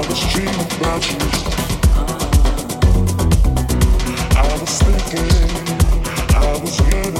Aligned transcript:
I 0.00 0.06
was 4.58 4.78
thinking, 4.78 5.30
I 6.34 6.58
was 6.62 6.80
yearning. 6.90 7.19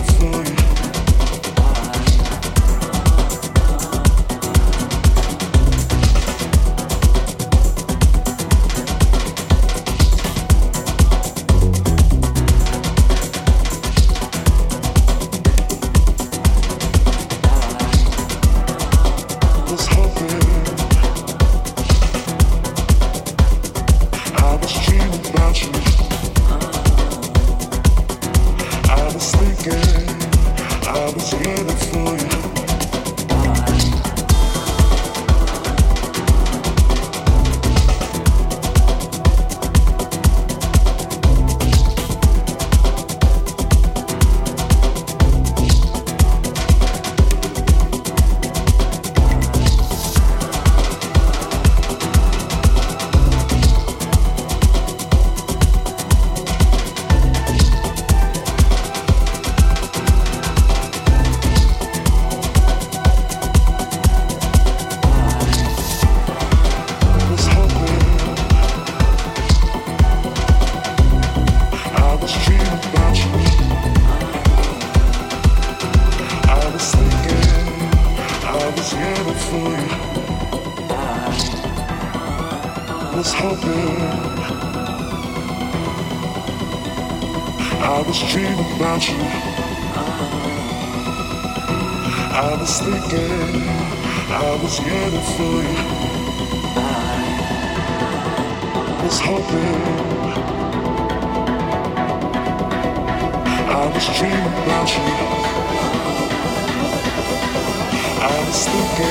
porque 108.72 109.02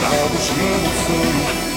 tá 0.00 0.28
buscando 0.32 0.86
o 0.86 0.94
sonho. 1.04 1.73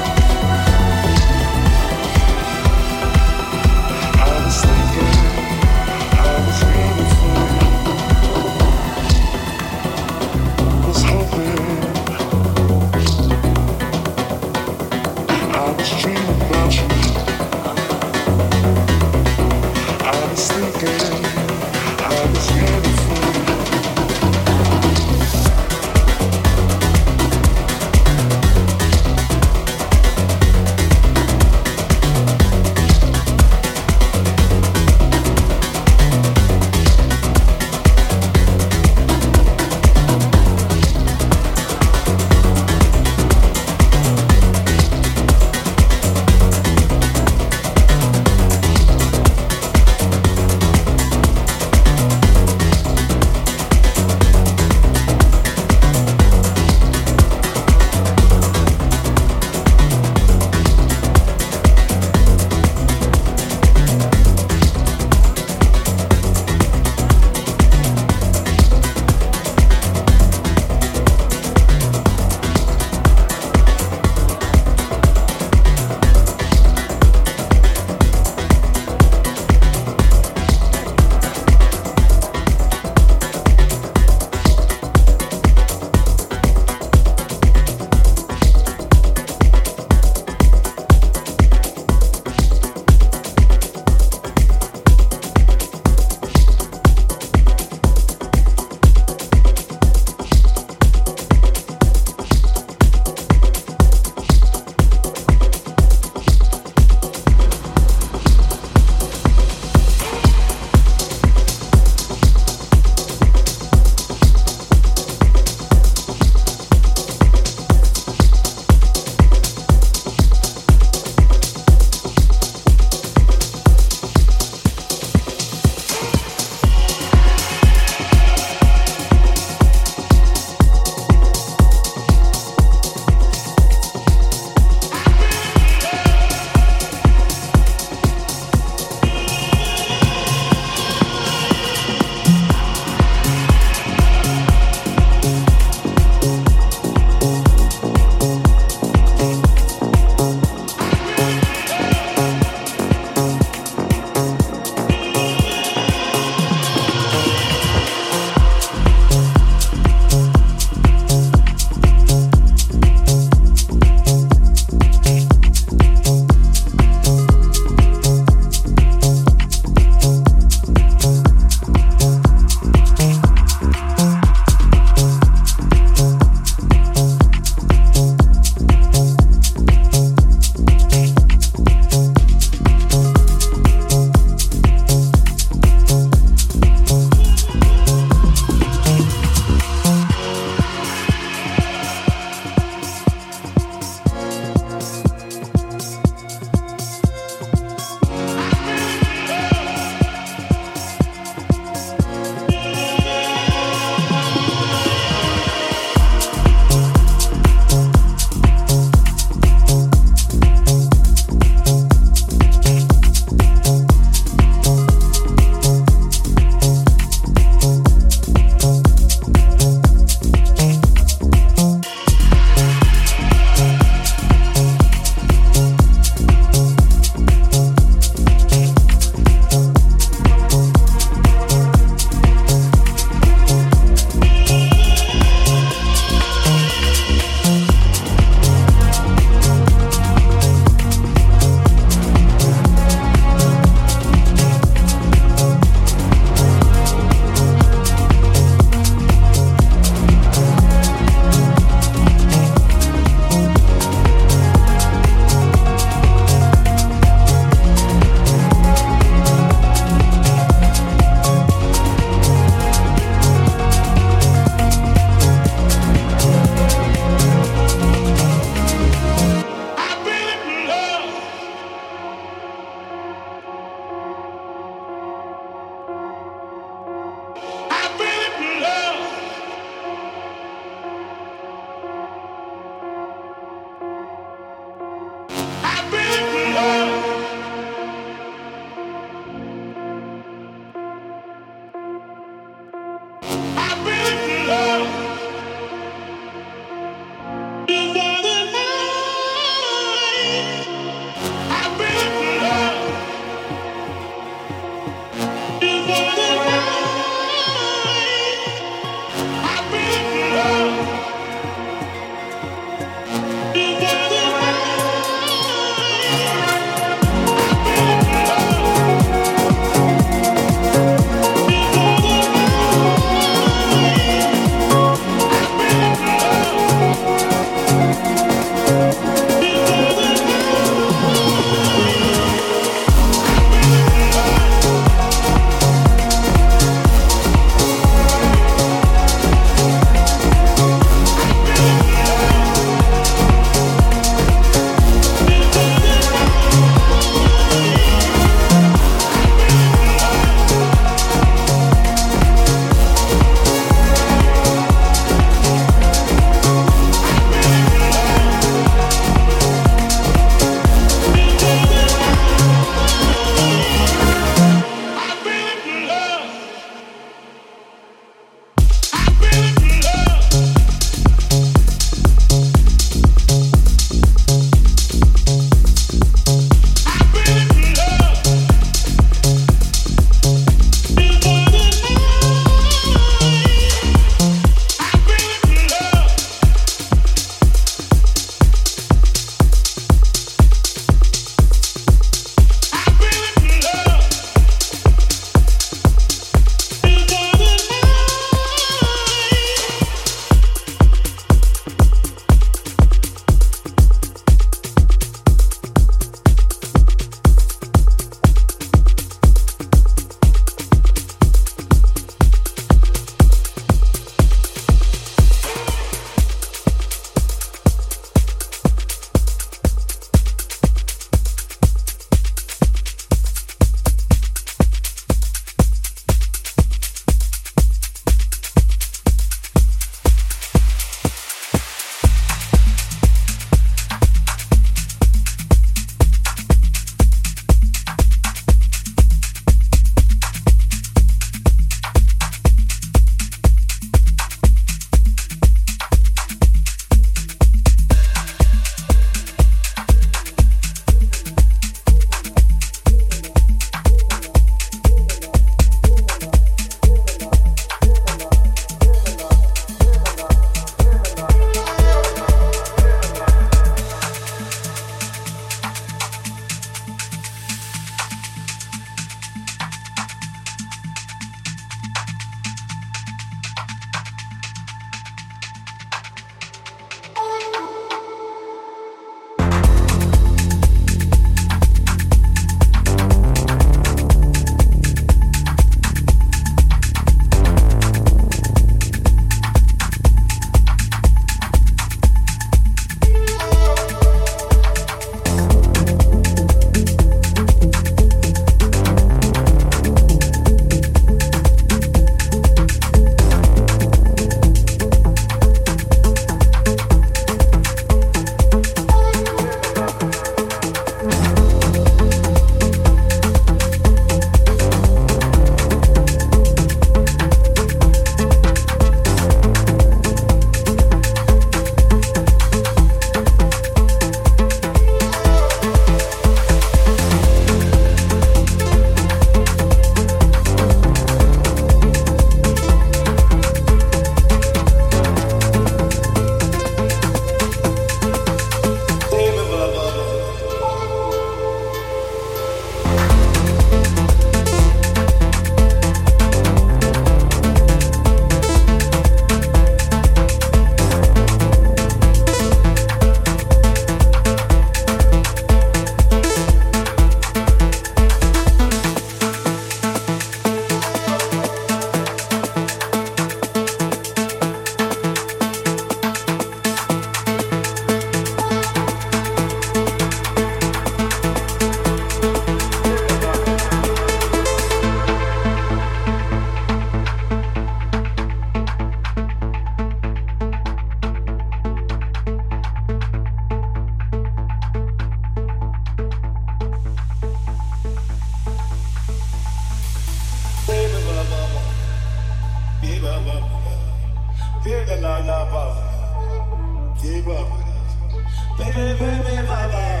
Baby, 597.28 598.96
baby, 598.98 599.36
bye 599.46 599.68
bye. 599.68 600.00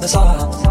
the 0.00 0.16
all. 0.16 0.69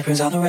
seconds 0.00 0.20
on 0.22 0.39